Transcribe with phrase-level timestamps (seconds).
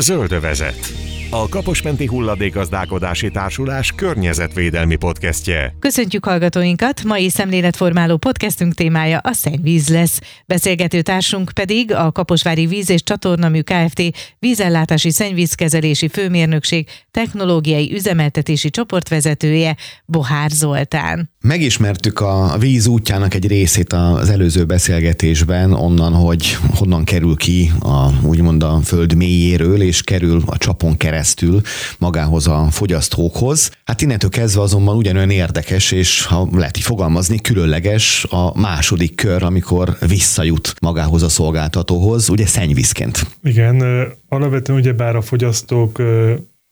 [0.00, 0.92] Zöldövezet.
[1.30, 5.74] A Kaposmenti Hulladékazdálkodási Társulás környezetvédelmi podcastje.
[5.78, 7.04] Köszöntjük hallgatóinkat!
[7.04, 10.20] Mai szemléletformáló podcastünk témája a szennyvíz lesz.
[10.46, 14.02] Beszélgető társunk pedig a Kaposvári Víz és Csatornamű Kft.
[14.38, 21.30] vízellátási szennyvízkezelési főmérnökség technológiai üzemeltetési csoportvezetője Bohár Zoltán.
[21.42, 28.26] Megismertük a víz útjának egy részét az előző beszélgetésben, onnan, hogy honnan kerül ki a,
[28.26, 31.60] úgymond a föld mélyéről, és kerül a csapon keresztül
[31.98, 33.70] magához a fogyasztókhoz.
[33.84, 39.42] Hát innentől kezdve azonban ugyanolyan érdekes, és ha lehet így fogalmazni, különleges a második kör,
[39.42, 43.26] amikor visszajut magához a szolgáltatóhoz, ugye szennyvízként.
[43.42, 46.02] Igen, alapvetően ugyebár a fogyasztók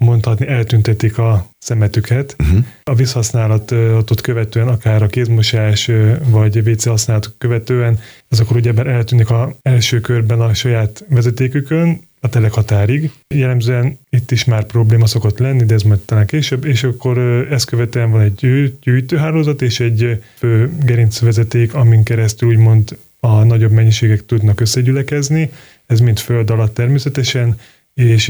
[0.05, 2.37] mondhatni eltüntetik a szemetüket.
[2.39, 2.65] Uh-huh.
[2.83, 5.91] A vízhasználatot követően, akár a kézmosás
[6.25, 7.99] vagy WC használatot követően,
[8.29, 13.11] az akkor ugye eltűnik a első körben a saját vezetékükön, a telekhatárig.
[13.35, 17.19] Jellemzően itt is már probléma szokott lenni, de ez majd talán később, és akkor
[17.51, 24.27] ezt követően van egy gyűjtőhálózat és egy fő gerincvezeték, amin keresztül úgymond a nagyobb mennyiségek
[24.27, 25.51] tudnak összegyülekezni,
[25.87, 27.57] ez mind föld alatt természetesen,
[27.99, 28.27] és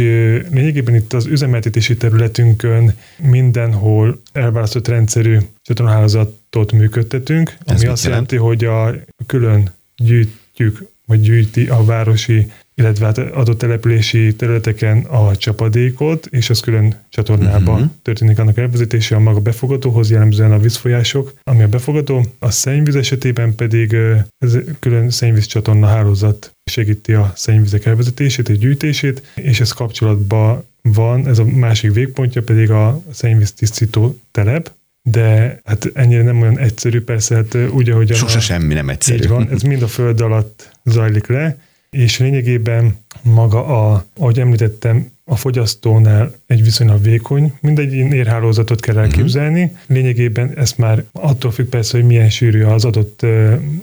[0.50, 8.64] lényegében itt az üzemeltetési területünkön mindenhol elválasztott rendszerű csatornahálózatot működtetünk, Ez ami azt jelenti, hogy
[8.64, 8.94] a
[9.26, 16.60] külön gyűjtjük, vagy gyűjti a városi illetve hát adott települési területeken a csapadékot, és az
[16.60, 17.88] külön csatornába uh-huh.
[18.02, 23.54] történik annak elvezetése a maga befogadóhoz, jellemzően a vízfolyások, ami a befogadó, a szennyvíz esetében
[23.54, 23.96] pedig
[24.38, 31.26] ez külön szennyvíz csatorna hálózat segíti a szennyvizek elvezetését és gyűjtését, és ez kapcsolatban van,
[31.26, 37.00] ez a másik végpontja pedig a szennyvíz tisztító telep, de hát ennyire nem olyan egyszerű,
[37.00, 38.14] persze, hát úgy, ahogy...
[38.14, 39.22] Sose a, semmi nem egyszerű.
[39.22, 41.58] Így van, ez mind a föld alatt zajlik le,
[41.90, 49.62] és lényegében maga a, ahogy említettem, a fogyasztónál egy viszonylag vékony, mindegy érhálózatot kell elképzelni.
[49.62, 49.78] Uh-huh.
[49.86, 53.26] Lényegében ezt már attól függ persze, hogy milyen sűrű az adott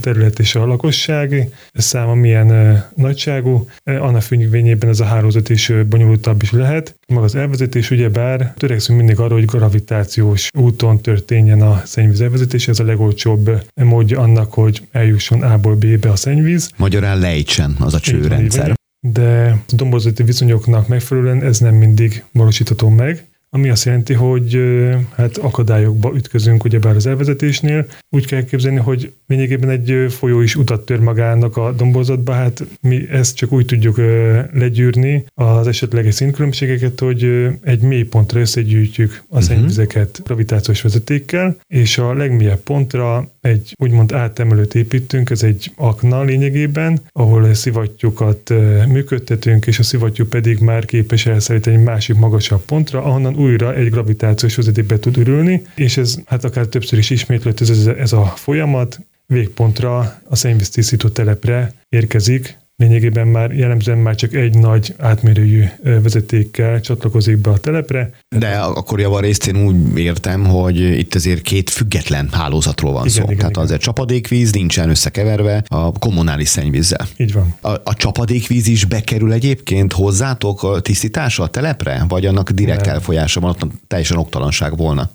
[0.01, 6.51] terület és a lakosság, száma milyen nagyságú, annak függvényében ez a hálózat is bonyolultabb is
[6.51, 6.95] lehet.
[7.07, 12.79] Maga az elvezetés ugyebár törekszünk mindig arra, hogy gravitációs úton történjen a szennyvíz elvezetés, ez
[12.79, 16.69] a legolcsóbb módja annak, hogy eljusson A-ból B-be a szennyvíz.
[16.77, 18.73] Magyarán lejtsen az a csőrendszer
[19.13, 24.59] de a dombozati viszonyoknak megfelelően ez nem mindig valósítható meg ami azt jelenti, hogy
[25.15, 27.85] hát akadályokba ütközünk ugyebár az elvezetésnél.
[28.09, 33.09] Úgy kell képzelni, hogy lényegében egy folyó is utat tör magának a dombozatba, hát mi
[33.09, 33.97] ezt csak úgy tudjuk
[34.53, 39.43] legyűrni az esetleges szintkülönbségeket, hogy egy mély pontra összegyűjtjük a mhm.
[39.43, 40.25] szennyvizeket uh-huh.
[40.25, 47.53] gravitációs vezetékkel, és a legmélyebb pontra egy úgymond átemelőt építünk, ez egy akna lényegében, ahol
[47.53, 48.53] szivattyúkat
[48.87, 53.89] működtetünk, és a szivattyú pedig már képes elszállítani egy másik magasabb pontra, ahonnan újra egy
[53.89, 58.99] gravitációs vezetékbe tud ürülni, és ez hát akár többször is ismétlődött ez, ez a folyamat,
[59.27, 67.37] végpontra a szennyvíztisztító telepre érkezik, lényegében már jellemzően már csak egy nagy átmérőjű vezetékkel csatlakozik
[67.37, 68.11] be a telepre.
[68.35, 73.23] De akkor javarészt én úgy értem, hogy itt azért két független hálózatról van igen, szó.
[73.23, 73.63] Igen, Tehát igen.
[73.63, 77.07] azért csapadékvíz nincsen összekeverve a kommunális szennyvízzel.
[77.17, 77.55] Így van.
[77.61, 82.93] A, a csapadékvíz is bekerül egyébként hozzátok a tisztítása a telepre, vagy annak direkt Nem.
[82.93, 85.09] elfolyása van, ott teljesen oktalanság volna?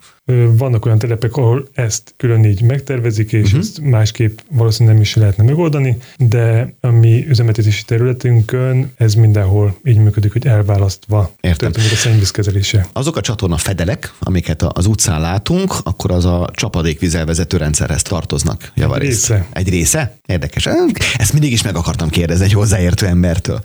[0.56, 3.60] Vannak olyan telepek, ahol ezt külön így megtervezik, és uh-huh.
[3.60, 9.96] ezt másképp valószínűleg nem is lehetne megoldani, de a mi üzemeltetési területünkön ez mindenhol így
[9.96, 11.72] működik, hogy elválasztva Értem.
[11.72, 12.86] történik a szennyvízkezelése.
[12.92, 19.30] Azok a csatorna fedelek, amiket az utcán látunk, akkor az a csapadékvizelvezető rendszerhez tartoznak javarészt.
[19.30, 19.46] Egy része.
[19.52, 20.16] Egy része?
[20.26, 20.68] Érdekes.
[21.16, 23.60] Ezt mindig is meg akartam kérdezni egy hozzáértő embertől.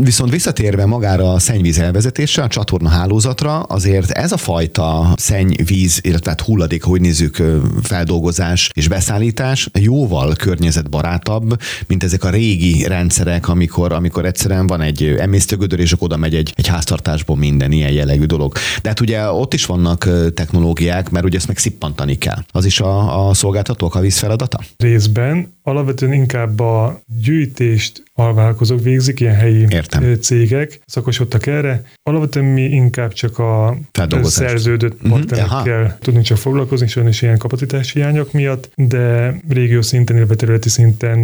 [0.00, 5.98] Viszont visszatérve magára a szennyvíz elvezetésre, a csatorna hálózatra, azért ez a fajta szennyvíz víz,
[6.02, 7.42] illetve hát hulladék, hogy nézzük,
[7.82, 15.14] feldolgozás és beszállítás jóval környezetbarátabb, mint ezek a régi rendszerek, amikor, amikor egyszerűen van egy
[15.18, 18.52] emésztőgödör, és akkor oda megy egy, egy háztartásból minden ilyen jellegű dolog.
[18.82, 22.44] De hát ugye ott is vannak technológiák, mert ugye ezt meg szippantani kell.
[22.50, 24.60] Az is a, a szolgáltatók a víz feladata?
[24.76, 30.18] Részben alapvetően inkább a gyűjtést alvállalkozók végzik, ilyen helyi Értem.
[30.20, 31.82] cégek szakosodtak erre.
[32.02, 33.76] Alapvetően mi inkább csak a
[34.22, 35.10] szerződött mhm.
[35.10, 35.98] partnerekkel uh-huh.
[35.98, 41.18] tudunk csak foglalkozni, sajnos ilyen kapacitás hiányok miatt, de régió szinten, illetve területi szinten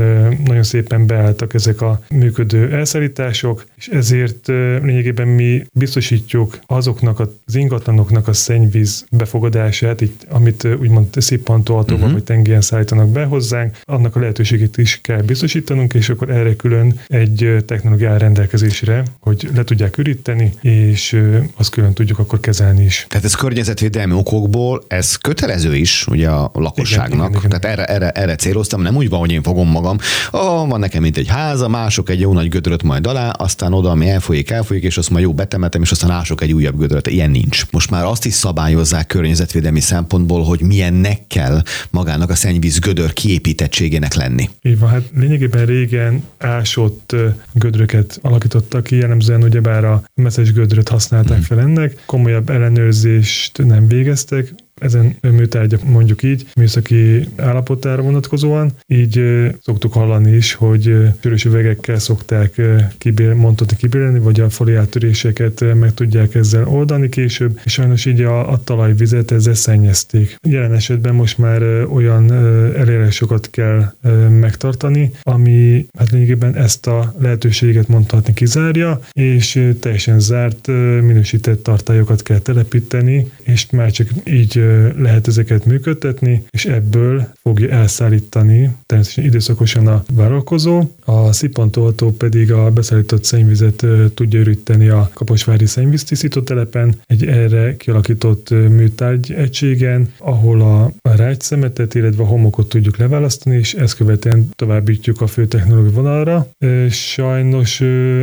[0.44, 4.46] nagyon szépen beálltak ezek a működő elszállítások, és ezért
[4.82, 12.12] lényegében mi biztosítjuk azoknak az ingatlanoknak a szennyvíz befogadását, itt, amit úgymond szippantó uh-huh.
[12.12, 17.00] vagy tengélyen szállítanak be hozzánk, annak a lehetőségét is kell biztosítanunk, és akkor erre külön
[17.06, 21.20] egy technológia rendelkezésre, hogy le tudják üríteni, és
[21.56, 23.06] azt külön tudjuk akkor kezelni is.
[23.08, 27.28] Tehát ez környezetvédelmi okokból, ez kötelező is ugye a lakosságnak.
[27.28, 27.60] Igen, igen, igen.
[27.60, 29.96] Tehát erre, erre, erre céloztam, nem úgy van, hogy én fogom magam,
[30.30, 33.90] oh, van nekem mint egy háza, mások egy jó nagy gödröt majd alá, aztán oda,
[33.90, 37.06] ami elfolyik, elfolyik, és azt majd jó betemetem, és aztán ások egy újabb gödröt.
[37.06, 37.64] Ilyen nincs.
[37.70, 44.14] Most már azt is szabályozzák környezetvédelmi szempontból, hogy milyennek kell magának a szennyvíz gödör kiépítettségének
[44.16, 44.48] lenni.
[44.62, 47.16] Így van, hát lényegében régen ásott
[47.52, 51.46] gödröket alakítottak ki, jellemzően ugyebár a messzes gödröt használták hmm.
[51.46, 58.72] fel ennek, komolyabb ellenőrzést nem végeztek, ezen műtárgyak mondjuk így, műszaki állapotára vonatkozóan.
[58.86, 59.22] Így
[59.62, 62.60] szoktuk hallani is, hogy sörös üvegekkel szokták
[62.98, 68.52] kibér, mondhatni kibérelni, vagy a foliátöréseket meg tudják ezzel oldani később, és sajnos így a,
[68.52, 70.36] a talajvizet ezzel szennyezték.
[70.48, 72.32] Jelen esetben most már olyan
[72.74, 73.92] elérésokat kell
[74.40, 80.66] megtartani, ami hát lényegében ezt a lehetőséget mondhatni kizárja, és teljesen zárt
[81.02, 84.64] minősített tartályokat kell telepíteni, és már csak így
[84.96, 92.70] lehet ezeket működtetni, és ebből fogja elszállítani természetesen időszakosan a vállalkozó, a szippantoltó pedig a
[92.70, 100.92] beszállított szennyvizet tudja üríteni a Kaposvári szennyvíztisztító telepen, egy erre kialakított műtárgy egységen, ahol a
[101.02, 106.48] rágyszemetet, illetve a homokot tudjuk leválasztani, és ezt követően továbbítjuk a fő technológiai vonalra.
[106.90, 107.80] Sajnos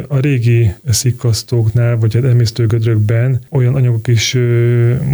[0.07, 4.37] a régi szikkasztóknál, vagy hát emésztőgödrökben olyan anyagok is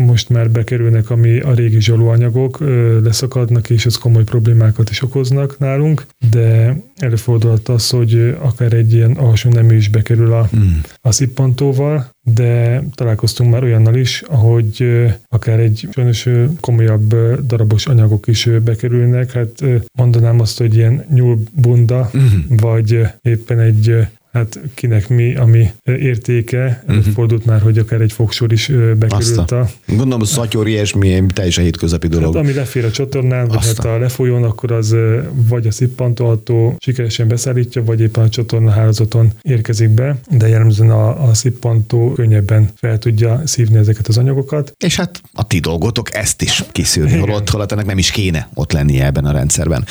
[0.06, 2.60] most már bekerülnek, ami a régi zsalóanyagok
[3.04, 9.12] leszakadnak, és ez komoly problémákat is okoznak nálunk, de előfordulhat az, hogy akár egy ilyen
[9.12, 10.68] alsó nemű is bekerül a, mm.
[11.02, 14.88] a szippantóval, de találkoztunk már olyannal is, ahogy
[15.28, 16.28] akár egy sajnos
[16.60, 19.64] komolyabb darabos anyagok is bekerülnek, hát
[19.98, 22.56] mondanám azt, hogy ilyen nyúlbunda, mm.
[22.58, 27.04] vagy éppen egy hát kinek mi, ami értéke, uh-huh.
[27.14, 29.70] fordult már, hogy akár egy fogsor is bekerült a...
[29.88, 32.36] Gondolom, hogy szatyor ilyesmi, teljesen hétköznapi dolog.
[32.36, 34.96] Hát, ami lefér a csatornán, vagy hát a lefolyón, akkor az
[35.32, 41.30] vagy a szippantolható sikeresen beszállítja, vagy éppen a csatorna hálózaton érkezik be, de jellemzően a,
[41.30, 44.74] a szippantó könnyebben fel tudja szívni ezeket az anyagokat.
[44.78, 48.72] És hát a ti dolgotok ezt is kiszűrni, holott, holott ennek nem is kéne ott
[48.72, 49.86] lennie ebben a rendszerben.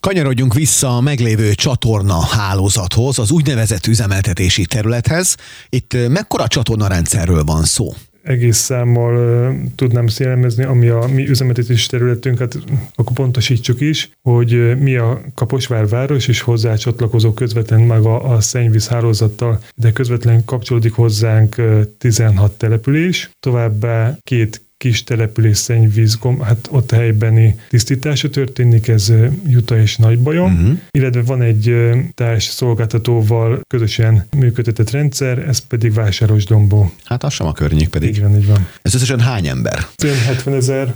[0.00, 5.36] Kanyarodjunk vissza a meglévő csatorna hálózathoz, az úgynevezett úgynevezett üzemeltetési területhez.
[5.68, 7.92] Itt mekkora csatornarendszerről van szó?
[8.22, 12.58] egész számmal uh, tudnám jellemezni, ami a mi üzemeltetési területünket,
[12.94, 18.40] akkor pontosítsuk is, hogy uh, mi a Kaposvár város és hozzá csatlakozó közvetlen maga a
[18.40, 26.68] szennyvíz hálózattal, de közvetlen kapcsolódik hozzánk uh, 16 település, továbbá két kis település szennyvíz, hát
[26.70, 29.12] ott a helybeni tisztítása történik, ez
[29.46, 30.78] Juta és Nagybajom, uh-huh.
[30.90, 36.92] illetve van egy társ szolgáltatóval közösen működtetett rendszer, ez pedig Vásáros Dombó.
[37.04, 38.08] Hát az sem a környék pedig.
[38.08, 38.66] Így van, így van.
[38.82, 39.86] Ez összesen hány ember?
[40.26, 40.94] 70 ezer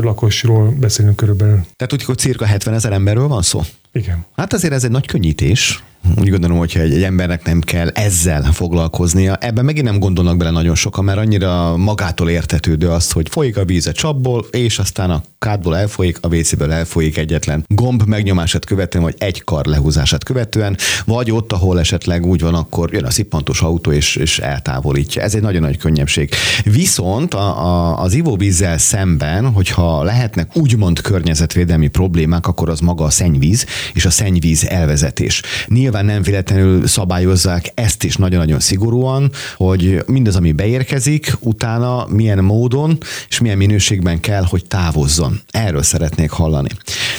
[0.00, 1.64] lakosról beszélünk körülbelül.
[1.76, 3.62] Tehát úgy, hogy cirka 70 ezer emberről van szó?
[3.92, 4.24] Igen.
[4.36, 5.82] Hát azért ez egy nagy könnyítés,
[6.18, 9.36] úgy gondolom, hogyha egy, egy embernek nem kell ezzel foglalkoznia.
[9.36, 13.64] Ebben megint nem gondolnak bele nagyon sokan, mert annyira magától értetődő az, hogy folyik a
[13.64, 19.04] víz a csapból, és aztán a kádból elfolyik, a vécéből elfolyik egyetlen gomb megnyomását követően,
[19.04, 23.60] vagy egy kar lehúzását követően, vagy ott, ahol esetleg úgy van, akkor jön a szippantos
[23.60, 25.22] autó és, és eltávolítja.
[25.22, 26.30] Ez egy nagyon nagy könnyebbség.
[26.64, 33.10] Viszont a, a, az ivóvízzel szemben, hogyha lehetnek úgymond környezetvédelmi problémák, akkor az maga a
[33.10, 35.42] szennyvíz és a szennyvíz elvezetés.
[35.66, 42.44] Nyilván nyilván nem véletlenül szabályozzák ezt is nagyon-nagyon szigorúan, hogy mindaz, ami beérkezik, utána milyen
[42.44, 42.98] módon
[43.28, 45.40] és milyen minőségben kell, hogy távozzon.
[45.50, 46.68] Erről szeretnék hallani.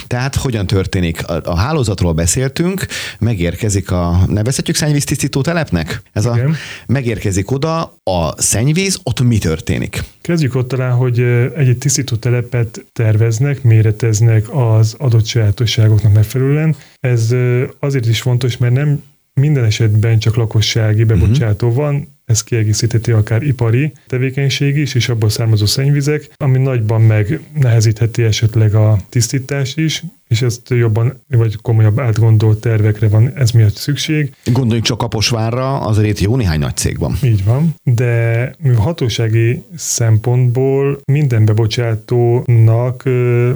[0.07, 1.27] Tehát hogyan történik?
[1.27, 2.85] A, a hálózatról beszéltünk,
[3.19, 6.01] megérkezik a, nevezhetjük szennyvíztisztító telepnek?
[6.11, 6.39] Ez a,
[6.87, 10.03] megérkezik oda a szennyvíz, ott mi történik?
[10.21, 11.19] Kezdjük ott talán, hogy
[11.55, 16.75] egy-egy tisztító telepet terveznek, méreteznek az adott sajátosságoknak megfelelően.
[16.99, 17.35] Ez
[17.79, 21.83] azért is fontos, mert nem minden esetben csak lakossági bebocsátó uh-huh.
[21.83, 28.24] van, ez kiegészítheti akár ipari tevékenység is, és abból származó szennyvizek, ami nagyban meg nehezítheti
[28.24, 34.36] esetleg a tisztítást is, és ezt jobban vagy komolyabb átgondolt tervekre van ez miatt szükség.
[34.46, 37.17] Gondoljunk csak Kaposvárra, azért jó néhány nagy cég van.
[37.24, 43.03] Így van, de hatósági szempontból minden bebocsátónak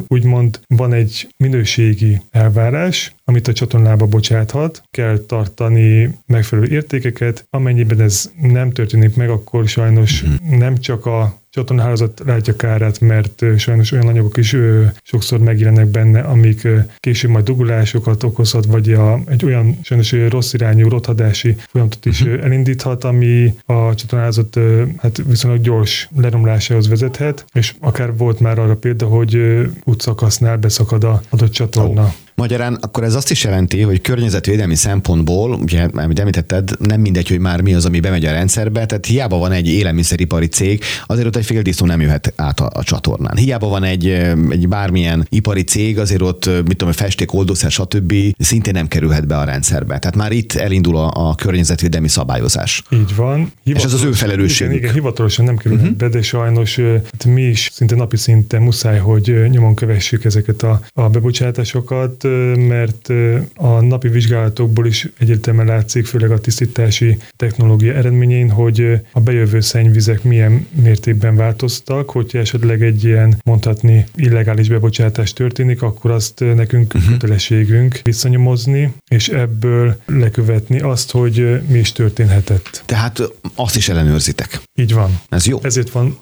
[0.07, 8.31] úgymond van egy minőségi elvárás, amit a csatornába bocsáthat, kell tartani megfelelő értékeket, amennyiben ez
[8.41, 10.57] nem történik meg, akkor sajnos mm.
[10.57, 14.55] nem csak a csatornahálózat látja kárát, mert sajnos olyan anyagok is
[15.03, 16.67] sokszor megjelennek benne, amik
[16.99, 22.43] később majd dugulásokat okozhat, vagy a, egy olyan sajnos rossz irányú rothadási folyamatot is uh-huh.
[22.43, 24.59] elindíthat, ami a csatornahálózat
[24.97, 29.39] hát viszonylag gyors leromlásához vezethet, és akár volt már arra példa, hogy
[29.83, 32.01] útszakasznál beszakad a adott csatorna.
[32.01, 32.13] Oh.
[32.41, 37.39] Magyarán akkor ez azt is jelenti, hogy környezetvédelmi szempontból, ugye, amit említetted, nem mindegy, hogy
[37.39, 41.35] már mi az, ami bemegy a rendszerbe, tehát hiába van egy élelmiszeripari cég, azért ott
[41.35, 43.37] egy fél disznó nem jöhet át a, a csatornán.
[43.37, 44.07] Hiába van egy,
[44.49, 48.13] egy bármilyen ipari cég, azért ott, mit tudom, festék, oldószer, stb.
[48.37, 49.99] szintén nem kerülhet be a rendszerbe.
[49.99, 52.83] Tehát már itt elindul a, a környezetvédelmi szabályozás.
[52.89, 53.51] Így van.
[53.63, 54.73] És ez az ő felelősségük.
[54.73, 55.99] Igen, igen hivatalosan nem kerülhet uh-huh.
[55.99, 56.75] be, de sajnos
[57.11, 62.27] hát mi is szinte napi szinten muszáj, hogy nyomon kövessük ezeket a, a bebocsátásokat,
[62.57, 63.09] mert
[63.55, 70.23] a napi vizsgálatokból is egyértelműen látszik, főleg a tisztítási technológia eredményén, hogy a bejövő szennyvizek
[70.23, 77.11] milyen mértékben változtak, hogyha esetleg egy ilyen mondhatni illegális bebocsátás történik, akkor azt nekünk uh-huh.
[77.11, 82.83] kötelességünk visszanyomozni, és ebből lekövetni azt, hogy mi is történhetett.
[82.85, 83.21] Tehát
[83.55, 84.61] azt is ellenőrzitek.
[84.75, 85.19] Így van.
[85.29, 85.59] Ez jó.
[85.61, 86.17] Ezért van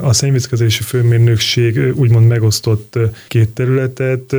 [0.00, 2.98] a szennyvízkezelési főmérnökség úgymond megosztott
[3.28, 4.34] két területet,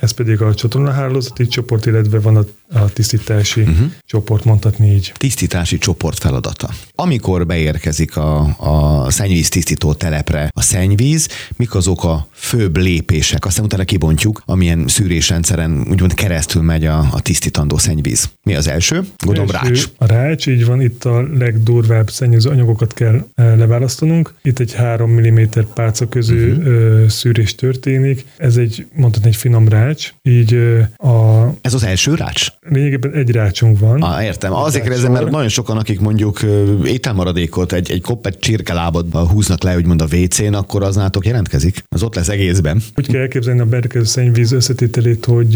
[0.00, 3.92] ez pedig a csatornahálózati csoport, illetve van a, a tisztítási uh-huh.
[4.06, 5.12] csoport, mondhatni így.
[5.16, 6.68] Tisztítási csoport feladata.
[6.94, 13.44] Amikor beérkezik a, a szennyvíz tisztító telepre a szennyvíz, mik azok a főbb lépések?
[13.46, 18.30] Aztán utána kibontjuk, amilyen szűrésrendszeren úgymond keresztül megy a, a tisztítandó szennyvíz.
[18.42, 19.04] Mi az első?
[19.24, 19.84] Gondolom első, rács.
[19.96, 24.34] A rács, így van, itt a legdurvább szennyező anyagokat kell e, leválasztanunk.
[24.42, 25.40] Itt egy 3 mm
[25.74, 27.08] pálca közül uh-huh.
[27.08, 28.24] szűrés történik.
[28.36, 30.54] Ez egy, mondhatni, egy finom rács, így
[30.96, 31.46] a...
[31.60, 32.48] Ez az első rács?
[32.68, 34.02] Lényegében egy rácsunk van.
[34.02, 34.52] Ah, értem.
[34.52, 36.40] Azért kérdezem, mert nagyon sokan, akik mondjuk
[36.84, 41.84] ételmaradékot egy, egy koppet csirkelábadba húznak le, úgymond a WC-n, akkor az nátok jelentkezik.
[41.88, 42.82] Az ott lesz egészben.
[42.96, 45.54] Úgy kell elképzelni a berkező szennyvíz összetételét, hogy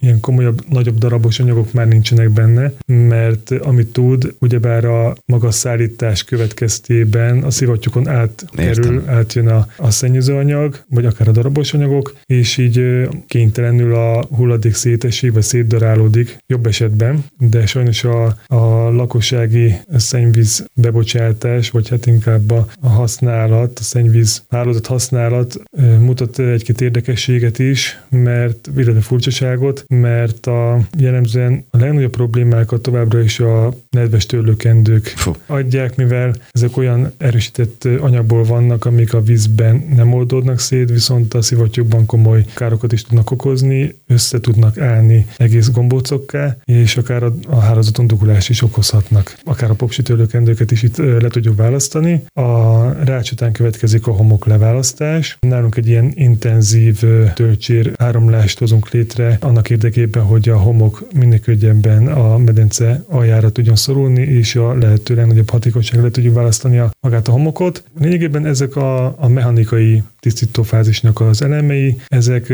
[0.00, 6.24] ilyen komolyabb, nagyobb darabos anyagok már nincsenek benne, mert amit tud, ugyebár a magas szállítás
[6.24, 13.08] következtében a szivattyúkon átkerül, átjön a, a szennyezőanyag, vagy akár a darabos anyagok, és így
[13.26, 21.70] kénytelenül a hulladék szétesik, vagy szétdarálódik jobb esetben, de sajnos a, a lakossági szennyvíz bebocsátás,
[21.70, 25.62] vagy hát inkább a, a használat, a szennyvíz hálózat használat
[25.98, 33.40] mutat egy-két érdekességet is, mert illetve furcsaságot, mert a jellemzően a legnagyobb problémákat továbbra is
[33.40, 35.32] a nedves törlőkendők Fú.
[35.46, 41.42] adják, mivel ezek olyan erősített anyagból vannak, amik a vízben nem oldódnak szét, viszont a
[41.42, 47.58] szivattyúkban komoly károkat is tudnak okozni, össze tudnak állni egész gombócokká, és akár a, a
[47.58, 49.36] hálózaton dugulás is okozhatnak.
[49.44, 52.24] Akár a popsitörlőkendőket is itt le tudjuk választani.
[52.32, 55.36] A rács után következik a homok leválasztás.
[55.40, 57.02] Nálunk egy ilyen intenzív
[57.34, 63.76] töltsér áramlást hozunk létre annak érdekében, hogy a homok minél könnyebben a medence aljára tudjon
[63.76, 67.84] szorulni, és a lehető legnagyobb hatékonyságra le tudjuk választani a, magát a homokot.
[68.00, 72.52] Lényegében ezek a, a mechanikai tisztítófázisnak az elemei, ezek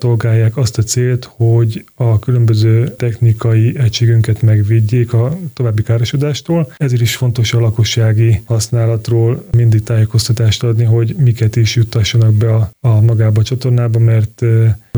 [0.00, 6.72] szolgálják azt a célt, hogy a különböző technikai egységünket megvédjék a további károsodástól.
[6.76, 12.70] Ezért is fontos a lakossági használatról mindig tájékoztatást adni, hogy miket is juttassanak be a,
[12.80, 14.44] a magába a csatornába, mert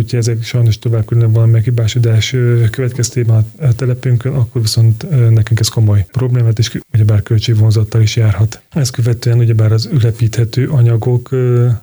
[0.05, 2.37] hogyha ezek sajnos tovább különben valami meghibásodás
[2.71, 8.61] következtében a telepünkön, akkor viszont nekünk ez komoly problémát, és ugyebár költségvonzattal is járhat.
[8.71, 11.29] Ezt követően ugyebár az ülepíthető anyagok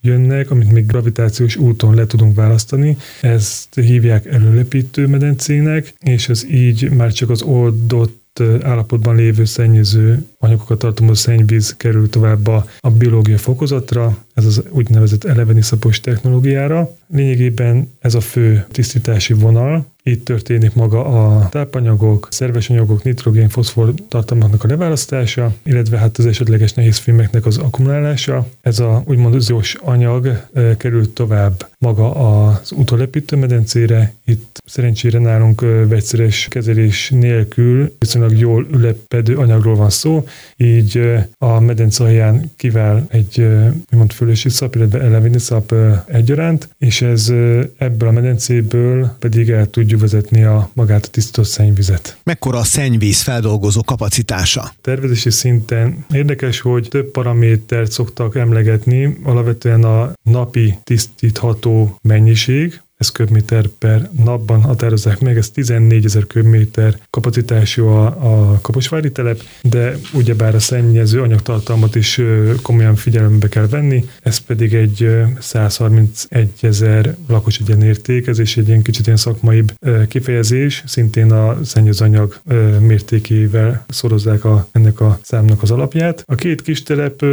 [0.01, 2.97] jönnek, amit még gravitációs úton le tudunk választani.
[3.21, 8.20] Ezt hívják előlepítő medencének, és ez így már csak az oldott
[8.61, 15.23] állapotban lévő szennyező anyagokat tartalmazó szennyvíz kerül tovább a, a biológia fokozatra, ez az úgynevezett
[15.23, 16.95] eleveniszapos technológiára.
[17.07, 23.93] Lényegében ez a fő tisztítási vonal, itt történik maga a tápanyagok, szerves anyagok, nitrogén, foszfor
[24.07, 28.47] tartalmaknak a leválasztása, illetve hát az esetleges nehéz filmeknek az akkumulálása.
[28.61, 34.13] Ez a úgymond üzős anyag e, került tovább maga az utolepítő medencére.
[34.25, 40.27] Itt szerencsére nálunk e, vegyszeres kezelés nélkül viszonylag jól ülepedő anyagról van szó,
[40.57, 43.47] így e, a medence alján kivál egy
[43.91, 45.73] úgymond fölösi szap, illetve elevini szap
[46.05, 47.33] egyaránt, és ez
[47.77, 52.17] ebből a medencéből pedig el tudjuk tudjuk vezetni a magát a tisztított szennyvizet.
[52.23, 54.71] Mekkora a szennyvíz feldolgozó kapacitása?
[54.81, 63.67] Tervezési szinten érdekes, hogy több paramétert szoktak emlegetni, alapvetően a napi tisztítható mennyiség, ez köbméter
[63.67, 70.55] per napban határozzák meg, ez 14 ezer köbméter kapacitású a, a Kaposvári telep, de ugyebár
[70.55, 72.21] a szennyező anyagtartalmat is
[72.61, 78.81] komolyan figyelembe kell venni, ez pedig egy 131 ezer lakos egyenérték, ez is egy ilyen
[78.81, 79.73] kicsit ilyen szakmaibb
[80.07, 82.39] kifejezés, szintén a szennyezőanyag
[82.79, 86.23] mértékével szorozzák a, ennek a számnak az alapját.
[86.25, 87.23] A két kis telep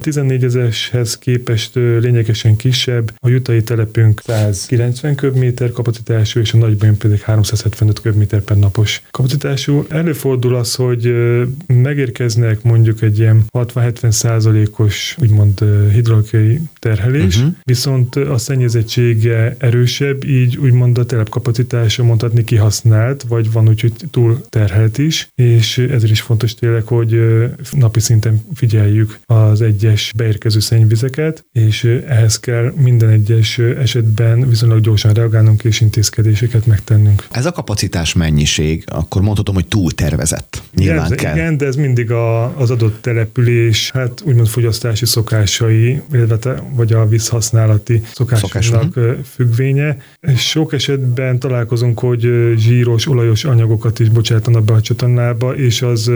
[0.00, 7.20] 14 ezereshez képest lényegesen kisebb, a jutai telepünk 190 köbméter kapacitású, és a nagyban pedig
[7.20, 9.84] 375 köbméter per napos kapacitású.
[9.88, 11.14] Előfordul az, hogy
[11.66, 17.52] megérkeznek mondjuk egy ilyen 60-70 százalékos úgymond hidrológiai terhelés, uh-huh.
[17.62, 24.40] viszont a szennyezettsége erősebb, így úgymond a telepkapacitása mondhatni kihasznált, vagy van úgy, hogy túl
[24.48, 27.20] terhelt is, és ezért is fontos tényleg, hogy
[27.72, 35.12] napi szinten figyeljük az egyes beérkező szennyvizeket, és ehhez kell minden egyes esetben viszonylag gyorsan
[35.12, 37.26] reagálnunk és intézkedéseket megtennünk.
[37.30, 40.62] Ez a kapacitás mennyiség, akkor mondhatom, hogy túl tervezett.
[40.74, 41.34] Nyilván igen, kell.
[41.34, 47.06] Igen, de ez mindig a, az adott település, hát úgymond fogyasztási szokásai, illetve vagy a
[47.08, 49.96] vízhasználati szokásoknak Szokás, függvénye.
[50.36, 56.10] Sok esetben találkozunk, hogy zsíros, olajos anyagokat is bocsátanak be a csatornába, és az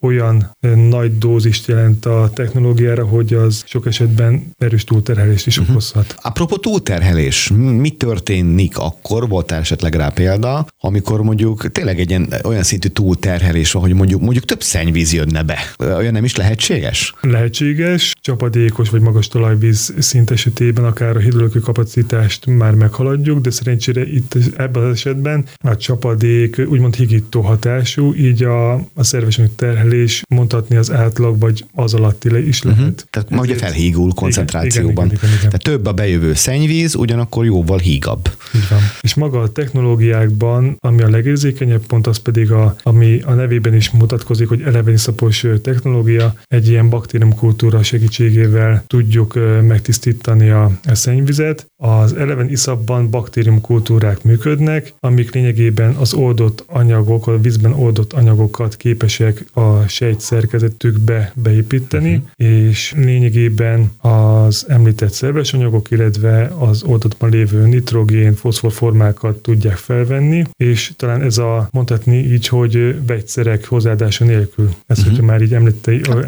[0.00, 0.56] olyan
[0.90, 5.70] nagy dózist jelent a technológiára, hogy az sok esetben erős túlterhelést is uh-huh.
[5.70, 6.14] okozhat.
[6.22, 12.62] Apropó túlterhelés, mi történik akkor, volt esetleg rá példa, amikor mondjuk tényleg egy ilyen, olyan
[12.62, 15.58] szintű túlterhelés van, hogy mondjuk, mondjuk több szennyvíz jönne be.
[15.78, 17.14] Olyan nem is lehetséges?
[17.20, 24.06] Lehetséges, csapadékos vagy magas talajvíz szint esetében akár a hidrológiai kapacitást már meghaladjuk, de szerencsére
[24.06, 30.76] itt ebben az esetben a csapadék úgymond higító hatású, így a, a szerves terhelés mondhatni
[30.76, 32.80] az átlag vagy az alatti is lehet.
[32.80, 32.96] Uh-huh.
[33.10, 35.06] Tehát ma ugye felhígul koncentrációban.
[35.06, 35.58] Igen, igen, igen, igen, igen.
[35.58, 38.30] Tehát több a bejövő szennyvíz, ugyanakkor jóval hígabb.
[38.54, 38.80] Így van.
[39.00, 43.90] És maga a technológiákban, ami a legérzékenyebb pont, az pedig a, ami a nevében is
[43.90, 49.87] mutatkozik, hogy eleveniszapos technológia, egy ilyen baktériumkultúra segítségével tudjuk megtisztítani
[50.50, 51.70] a, a szennyvizet.
[51.76, 59.44] Az eleven iszapban baktériumkultúrák működnek, amik lényegében az oldott anyagok, a vízben oldott anyagokat képesek
[59.52, 62.56] a sejt szerkezetükbe beépíteni, uh-huh.
[62.56, 70.92] és lényegében az említett szerves anyagok, illetve az oldatban lévő nitrogén, foszforformákat tudják felvenni, és
[70.96, 74.68] talán ez a mondhatni így, hogy vegyszerek hozzáadása nélkül.
[74.86, 75.16] Ezt, uh-huh.
[75.16, 75.56] hogyha már így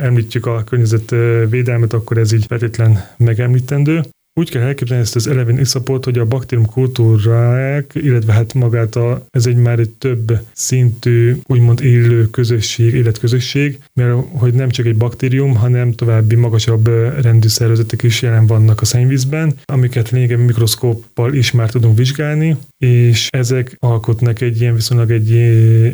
[0.01, 3.05] említjük a környezetvédelmet, akkor ez így feltétlen
[3.51, 4.03] megemlítendő.
[4.41, 9.27] Úgy kell elképzelni ezt az elevén iszapot, hogy a baktérium kultúrák, illetve hát magát a,
[9.31, 14.97] ez egy már egy több szintű, úgymond élő közösség, életközösség, mert hogy nem csak egy
[14.97, 16.87] baktérium, hanem további magasabb
[17.23, 23.29] rendű szervezetek is jelen vannak a szennyvízben, amiket lényegében mikroszkóppal is már tudunk vizsgálni, és
[23.31, 25.33] ezek alkotnak egy ilyen viszonylag egy,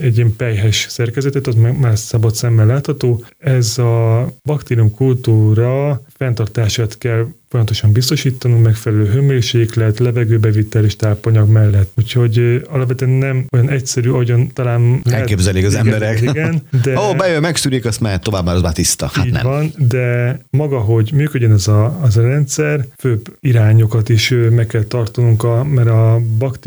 [0.03, 3.25] egy ilyen pejhes szerkezetet, az már szabad szemmel látható.
[3.39, 11.91] Ez a baktérium kultúra fenntartását kell folyamatosan biztosítanunk megfelelő hőmérséklet, levegőbevitel és tápanyag mellett.
[11.97, 15.01] Úgyhogy alapvetően nem olyan egyszerű, ahogyan talán...
[15.05, 16.21] Elképzelik az igen, emberek.
[16.21, 16.99] Igen, de...
[16.99, 19.11] Ó, oh, bejön, megszűrik, azt már tovább már az már tiszta.
[19.13, 19.43] Hát így nem.
[19.43, 24.85] van, de maga, hogy működjön ez a, az a rendszer, főbb irányokat is meg kell
[24.85, 26.21] tartanunk, a, mert a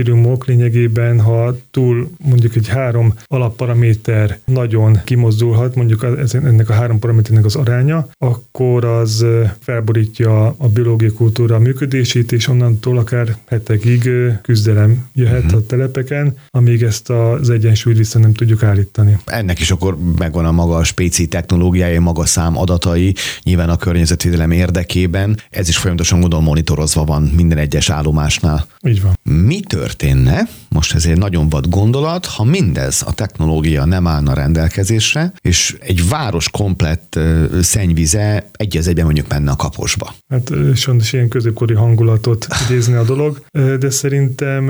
[0.09, 7.45] baktériumok lényegében, ha túl mondjuk egy három alapparaméter nagyon kimozdulhat, mondjuk ennek a három paraméternek
[7.45, 9.25] az aránya, akkor az
[9.59, 14.09] felborítja a biológiai kultúra működését, és onnantól akár hetekig
[14.41, 15.59] küzdelem jöhet uh-huh.
[15.59, 19.17] a telepeken, amíg ezt az egyensúlyt vissza nem tudjuk állítani.
[19.25, 25.37] Ennek is akkor megvan a maga spéci technológiája, maga szám adatai, nyilván a környezetvédelem érdekében.
[25.49, 28.67] Ez is folyamatosan módon monitorozva van minden egyes állomásnál.
[28.87, 29.17] Így van.
[29.23, 29.59] Mi
[29.99, 30.47] történne,
[30.79, 36.09] most ez egy nagyon vad gondolat, ha mindez a technológia nem állna rendelkezésre, és egy
[36.09, 37.19] város komplett
[37.61, 40.13] szennyvize egy az egyben mondjuk menne a kaposba?
[40.29, 43.41] Hát sajnos ilyen középkori hangulatot idézni a dolog,
[43.79, 44.63] de szerintem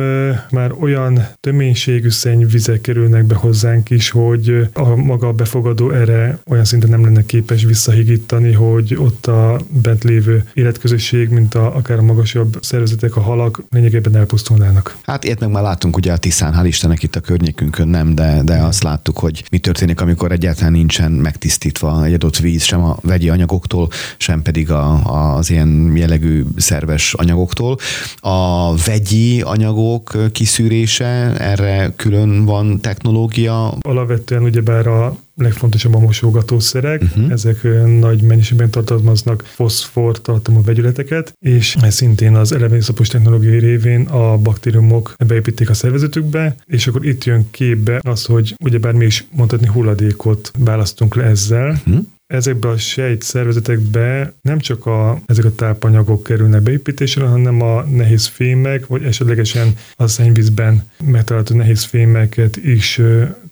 [0.50, 6.90] már olyan töménységű szennyvizek kerülnek be hozzánk is, hogy a maga befogadó erre olyan szinten
[6.90, 12.58] nem lenne képes visszahigítani, hogy ott a bent lévő életközösség, mint a, akár a magasabb
[12.62, 14.98] szervezetek, a halak lényegében elpusztulnának.
[15.04, 18.42] Hát ilyet meg már láttunk ugye a Tiszán, hál' Istennek itt a környékünkön nem, de,
[18.44, 22.98] de azt láttuk, hogy mi történik, amikor egyáltalán nincsen megtisztítva egy adott víz, sem a
[23.02, 27.78] vegyi anyagoktól, sem pedig a, az ilyen jellegű szerves anyagoktól.
[28.20, 33.74] A vegyi anyagok kiszűrése, erre külön van technológia?
[33.82, 37.32] Alapvetően ugyebár a legfontosabb a mosogatószerek, uh-huh.
[37.32, 37.68] ezek
[38.00, 45.14] nagy mennyiségben tartalmaznak foszfor tartalmú vegyületeket, és ez szintén az elevenszapos technológiai révén a baktériumok
[45.28, 50.52] beépítik a szervezetükbe, és akkor itt jön képbe az, hogy ugyebár mi is mondhatni hulladékot
[50.58, 56.62] választunk le ezzel, uh-huh ezekbe a sejt szervezetekbe nem csak a, ezek a tápanyagok kerülnek
[56.62, 63.02] beépítésre, hanem a nehéz fémek, vagy esetlegesen a szennyvízben megtalálható nehéz fémeket is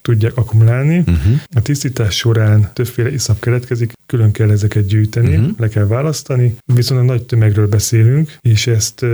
[0.08, 0.98] tudják akkumulálni.
[0.98, 1.40] Uh-huh.
[1.56, 5.58] A tisztítás során többféle iszap keletkezik, külön kell ezeket gyűjteni, uh-huh.
[5.58, 9.06] le kell választani, viszont a nagy tömegről beszélünk, és ezt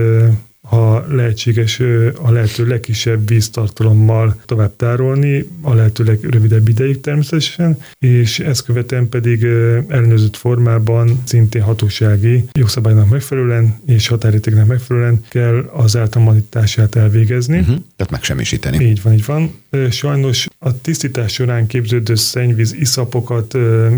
[0.74, 1.80] ha lehetséges
[2.22, 9.44] a lehető legkisebb víztartalommal tovább tárolni, a lehető legrövidebb ideig természetesen, és ezt követően pedig
[9.88, 17.60] ellenőrzött formában szintén hatósági jogszabálynak megfelelően és határértéknek megfelelően kell az eltalanítását elvégezni.
[17.60, 17.76] Uh-huh.
[17.96, 18.86] Tehát megsemmisíteni.
[18.86, 19.52] Így van, így van.
[19.90, 23.54] Sajnos a tisztítás során képződő szennyvíz iszapokat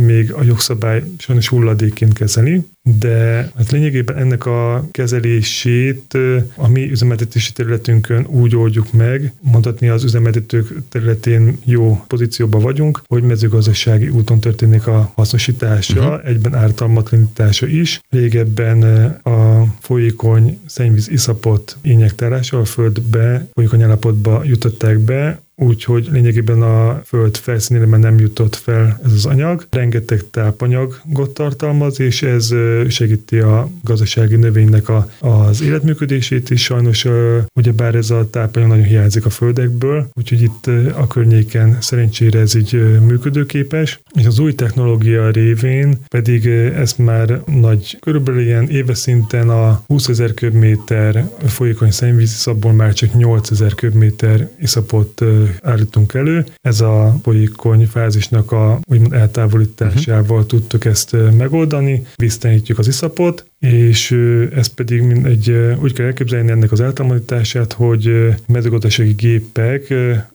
[0.06, 2.62] még a jogszabály sajnos hulladékként kezeli,
[3.00, 6.18] de hát lényegében ennek a kezelését
[6.56, 13.24] a mi üzemeltetési területünkön úgy oldjuk meg, mondhatni az üzemeltetők területén jó pozícióban vagyunk, hogy
[13.24, 16.28] mezőgazdasági úton történik a hasznosítása, uh-huh.
[16.28, 18.00] egyben ártalmatlanítása is.
[18.10, 18.84] Régebben
[19.24, 27.38] a folyékony szennyvíz iszapot injektálással a földbe, folyékony állapotba jutották be, úgyhogy lényegében a föld
[27.38, 29.68] felszínére nem jutott fel ez az anyag.
[29.70, 32.54] Rengeteg tápanyagot tartalmaz, és ez
[32.88, 36.64] segíti a gazdasági növénynek a, az életműködését is.
[36.64, 37.08] Sajnos
[37.54, 43.00] ugyebár ez a tápanyag nagyon hiányzik a földekből, úgyhogy itt a környéken szerencsére ez így
[43.06, 44.00] működőképes.
[44.14, 50.08] És az új technológia révén pedig ez már nagy, körülbelül ilyen éves szinten a 20
[50.08, 55.24] ezer köbméter folyékony szennyvíziszapból már csak 8 ezer köbméter iszapot
[55.64, 56.46] állítunk elő.
[56.62, 60.46] Ez a folyékony fázisnak a úgymond eltávolításával uh-huh.
[60.46, 64.12] tudtuk ezt megoldani, víztelenítjük az iszapot, és
[64.56, 69.94] ez pedig egy, úgy kell elképzelni ennek az eltávolítását, hogy mezőgazdasági gépek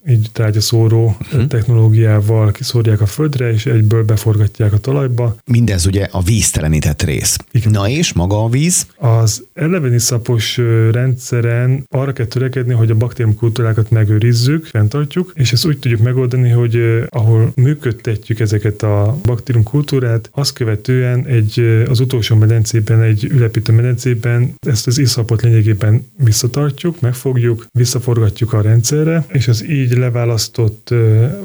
[0.08, 1.46] így tárgyaszóró uh-huh.
[1.46, 5.36] technológiával kiszórják a földre, és egyből beforgatják a talajba.
[5.44, 7.36] Mindez ugye a víztelenített rész.
[7.50, 7.70] Igen.
[7.70, 8.86] Na és maga a víz?
[8.96, 16.00] Az eleveniszapos rendszeren arra kell törekedni, hogy a baktériumkultúrákat megőrizzük, fenntartjuk, és ezt úgy tudjuk
[16.00, 23.24] megoldani, hogy ahol működtetjük ezeket a baktériumkultúrát, azt követően egy, az utolsó medencében egy egy
[23.24, 30.94] ülepítő medencében ezt az iszapot lényegében visszatartjuk, megfogjuk, visszaforgatjuk a rendszerre, és az így leválasztott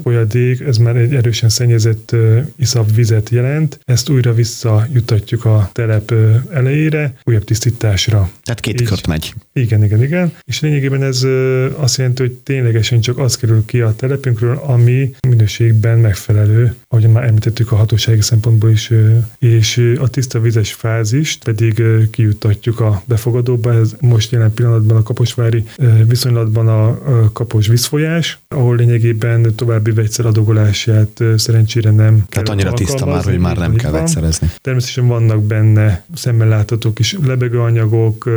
[0.03, 2.15] folyadék, ez már egy erősen szennyezett
[2.55, 6.13] iszap vizet jelent, ezt újra visszajutatjuk a telep
[6.49, 8.29] elejére, újabb tisztításra.
[8.43, 9.33] Tehát két kört megy.
[9.59, 10.33] Igen, igen, igen.
[10.43, 11.27] És lényegében ez
[11.75, 17.23] azt jelenti, hogy ténylegesen csak az kerül ki a telepünkről, ami minőségben megfelelő, ahogy már
[17.23, 18.91] említettük a hatósági szempontból is,
[19.39, 23.73] és a tiszta vizes fázist pedig kijutatjuk a befogadóba.
[23.73, 25.63] Ez most jelen pillanatban a kaposvári
[26.07, 27.01] viszonylatban a
[27.33, 33.57] kapos vízfolyás, ahol lényegében további vegyszer adogolását szerencsére nem Tehát annyira tiszta már, hogy már
[33.57, 34.47] nem kell vegyszerezni.
[34.61, 38.29] Természetesen vannak benne szemmel látható kis lebegőanyagok,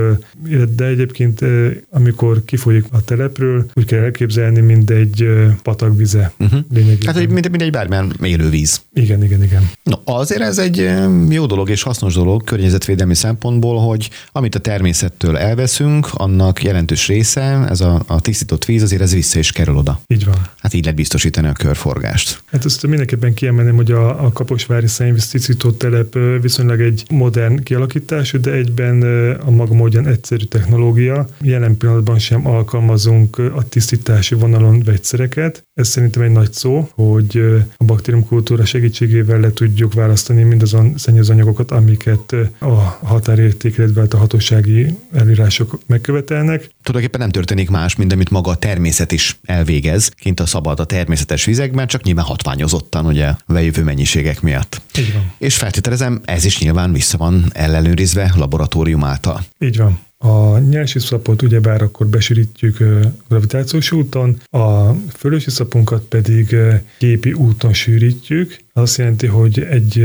[0.76, 1.06] de egyébként
[1.90, 5.28] amikor kifolyik a telepről, úgy kell elképzelni, mint egy
[5.62, 6.32] patakvize.
[6.38, 6.60] Uh-huh.
[7.04, 8.80] Hát, hogy mint, mint egy bármilyen élővíz.
[8.92, 9.70] Igen, igen, igen.
[9.82, 10.90] No, azért ez egy
[11.28, 17.66] jó dolog és hasznos dolog környezetvédelmi szempontból, hogy amit a természettől elveszünk, annak jelentős része,
[17.68, 20.00] ez a, a tisztított víz, azért ez vissza is kerül oda.
[20.06, 20.36] Így van.
[20.58, 22.42] Hát így lehet biztosítani a körforgást.
[22.46, 28.40] Hát azt mindenképpen kiemelném, hogy a, a Kaposvári szennyvíz tisztító telep viszonylag egy modern kialakítású,
[28.40, 29.02] de egyben
[29.46, 30.97] a maga módján egyszerű technológia.
[31.40, 35.66] Jelen pillanatban sem alkalmazunk a tisztítási vonalon vegyszereket.
[35.74, 37.40] Ez szerintem egy nagy szó, hogy
[37.76, 45.78] a baktériumkultúra segítségével le tudjuk választani mindazon szennyezőanyagokat, amiket a határérték, illetve a hatósági elírások
[45.86, 46.70] megkövetelnek.
[46.82, 50.84] Tulajdonképpen nem történik más, mint amit maga a természet is elvégez, kint a szabad a
[50.84, 54.82] természetes vizekben, csak nyilván hatványozottan, ugye, a bejövő mennyiségek miatt.
[54.98, 55.32] Így van.
[55.38, 59.44] És feltételezem, ez is nyilván vissza van ellenőrizve laboratórium által.
[59.58, 59.98] Így van.
[60.18, 62.78] A nyersiszapot ugyebár akkor besűrítjük
[63.28, 66.56] gravitációs úton, a fölösiszapunkat pedig
[66.98, 69.96] képi úton sűrítjük, azt jelenti, hogy egy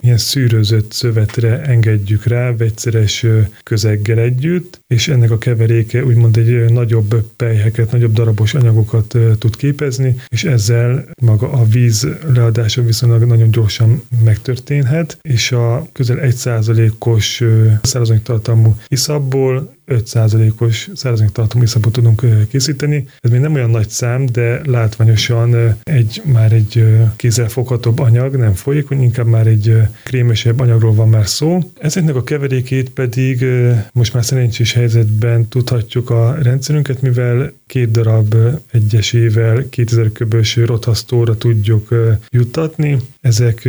[0.00, 3.26] ilyen szűrőzött szövetre engedjük rá vegyszeres
[3.62, 10.16] közeggel együtt, és ennek a keveréke úgymond egy nagyobb pelyheket, nagyobb darabos anyagokat tud képezni,
[10.28, 17.44] és ezzel maga a víz leadása viszonylag nagyon gyorsan megtörténhet, és a közel 1%-os
[17.82, 23.06] szárazanyag tartalmú iszapból 5%-os szárazanyag tartalmú iszapot tudunk készíteni.
[23.20, 26.84] Ez még nem olyan nagy szám, de látványosan egy már egy
[27.16, 31.58] kézzelfoghatóbb anyag, nem folyékony, inkább már egy krémesebb anyagról van már szó.
[31.80, 33.44] Ezeknek a keverékét pedig
[33.92, 38.34] most már szerencsés helyzetben tudhatjuk a rendszerünket, mivel két darab
[38.70, 41.94] egyesével 2000 köbös rothasztóra tudjuk
[42.30, 42.96] juttatni.
[43.20, 43.68] Ezek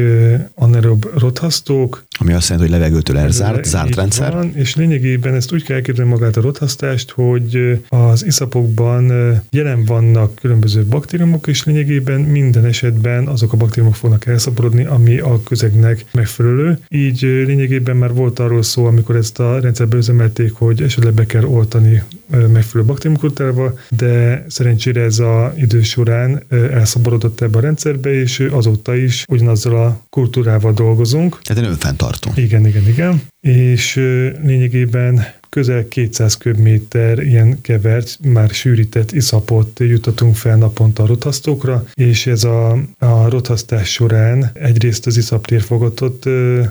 [0.53, 2.03] anaerob rothasztók.
[2.19, 4.33] Ami azt jelenti, hogy levegőtől elzárt, zárt rendszer.
[4.33, 9.11] Van, és lényegében ezt úgy kell elképzelni magát a rothasztást, hogy az iszapokban
[9.49, 15.43] jelen vannak különböző baktériumok, és lényegében minden esetben azok a baktériumok fognak elszaporodni, ami a
[15.43, 16.79] közegnek megfelelő.
[16.89, 21.43] Így lényegében már volt arról szó, amikor ezt a rendszerbe üzemelték, hogy esetleg be kell
[21.43, 28.95] oltani megfelelő baktériumkultúrával, de szerencsére ez a idő során elszaporodott ebbe a rendszerbe, és azóta
[28.95, 31.41] is ugyanazzal a kultúrával dolgozunk.
[31.41, 32.31] Tehát önfenntartó.
[32.35, 33.21] Igen, igen, igen.
[33.41, 33.95] És
[34.43, 42.27] lényegében közel 200 köbméter ilyen kevert, már sűrített iszapot jutatunk fel naponta a rothasztókra, és
[42.27, 46.25] ez a, a rothasztás során egyrészt az iszap térfogatot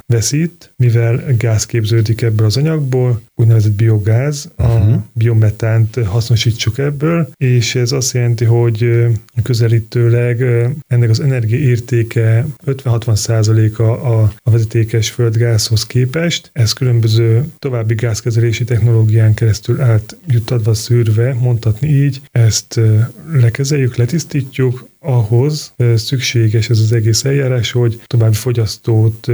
[0.07, 5.03] veszít, mivel gáz képződik ebből az anyagból, úgynevezett biogáz, a uh-huh.
[5.13, 9.07] biometánt hasznosítsuk ebből, és ez azt jelenti, hogy
[9.43, 10.45] közelítőleg
[10.87, 16.51] ennek az energiaértéke 50-60 százaléka a, a vezetékes földgázhoz képest.
[16.53, 22.81] Ez különböző további gázkezelési technológián keresztül átjuttatva, szűrve, mondhatni így, ezt
[23.33, 29.27] lekezeljük, letisztítjuk, ahhoz szükséges ez az egész eljárás, hogy további fogyasztót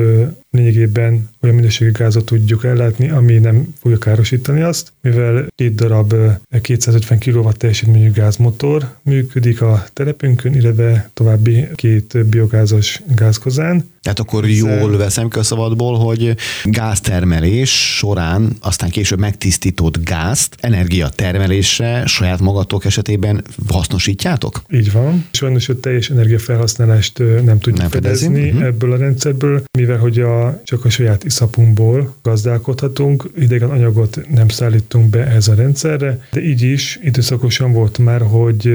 [0.55, 6.15] lényegében olyan minőségű gázot tudjuk ellátni, ami nem fogja károsítani azt, mivel két darab
[6.61, 13.93] 250 kW teljesítményű gázmotor működik a telepünkön, illetve további két biogázos gázkozán.
[14.03, 22.07] Tehát akkor jól veszem ki a szabadból, hogy gáztermelés során aztán később megtisztított gázt energiatermelésre
[22.07, 24.63] saját magatok esetében hasznosítjátok?
[24.71, 25.27] Így van.
[25.31, 28.65] Sajnos a teljes energiafelhasználást nem tudjuk nem fedezni uh-huh.
[28.65, 35.07] ebből a rendszerből, mivel hogy a, csak a saját iszapunkból gazdálkodhatunk, idegen anyagot nem szállítunk
[35.11, 38.75] be ez a rendszerre, de így is időszakosan volt már, hogy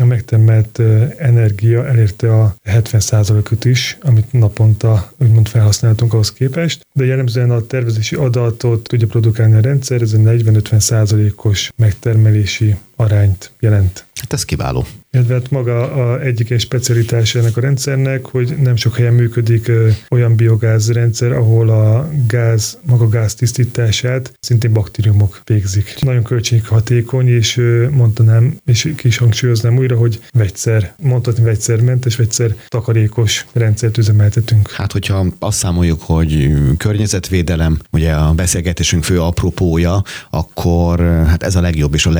[0.00, 0.80] a megtermelt
[1.16, 7.66] energia elérte a 70%-ot is, amit napon naponta úgymond felhasználtunk ahhoz képest, de jellemzően a
[7.66, 14.06] tervezési adatot tudja produkálni a rendszer, ez egy 40-50 százalékos megtermelési arányt jelent.
[14.20, 14.86] Hát ez kiváló.
[15.10, 19.68] Illetve hát maga a egyik egy specialitás ennek a rendszernek, hogy nem sok helyen működik
[19.68, 25.94] ö, olyan biogáz rendszer, ahol a gáz, maga gáz tisztítását szintén baktériumok végzik.
[26.00, 32.54] Nagyon költséghatékony, és ö, mondanám, és ki is hangsúlyoznám újra, hogy vegyszer, mondhatni vegyszermentes, vegyszer
[32.68, 34.70] takarékos rendszert üzemeltetünk.
[34.70, 41.60] Hát, hogyha azt számoljuk, hogy környezetvédelem, ugye a beszélgetésünk fő apropója, akkor hát ez a
[41.60, 42.10] legjobb és a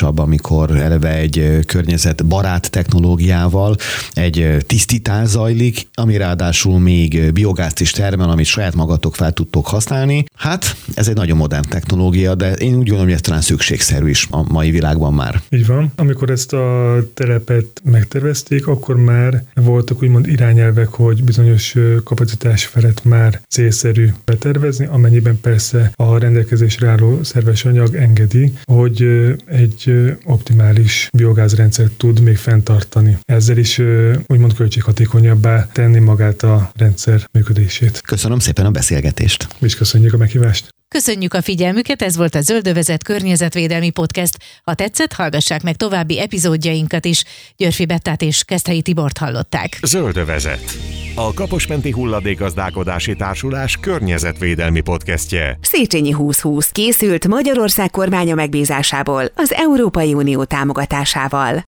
[0.00, 3.76] legoptimálisabb, amikor eleve egy környezet barát technológiával
[4.12, 10.24] egy tisztítás zajlik, ami ráadásul még biogázt is termel, amit saját magatok fel tudtok használni.
[10.34, 14.26] Hát ez egy nagyon modern technológia, de én úgy gondolom, hogy ez talán szükségszerű is
[14.30, 15.40] a mai világban már.
[15.50, 15.92] Így van.
[15.96, 23.40] Amikor ezt a telepet megtervezték, akkor már voltak úgymond irányelvek, hogy bizonyos kapacitás felett már
[23.48, 29.04] célszerű betervezni, amennyiben persze a rendelkezésre álló szerves anyag engedi, hogy
[29.46, 29.89] egy
[30.24, 33.18] optimális biogázrendszert tud még fenntartani.
[33.24, 33.78] Ezzel is
[34.26, 38.00] úgymond költséghatékonyabbá tenni magát a rendszer működését.
[38.00, 39.46] Köszönöm szépen a beszélgetést.
[39.58, 40.74] Is köszönjük a meghívást.
[40.94, 44.36] Köszönjük a figyelmüket, ez volt a Zöldövezet környezetvédelmi podcast.
[44.64, 47.24] Ha tetszett, hallgassák meg további epizódjainkat is.
[47.56, 49.78] Györfi Bettát és Keszthelyi Tibort hallották.
[49.82, 50.76] Zöldövezet.
[51.14, 55.58] A Kaposmenti Hulladékazdálkodási Társulás környezetvédelmi podcastje.
[55.60, 61.56] Széchenyi 2020 készült Magyarország kormánya megbízásából az Európai Unió támogatásával.